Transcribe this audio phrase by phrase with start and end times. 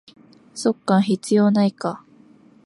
[0.55, 2.03] そっか、必要ないか